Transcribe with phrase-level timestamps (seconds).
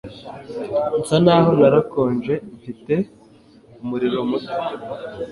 [0.99, 2.93] Nsa naho narakonje Mfite
[3.81, 4.53] umuriro muto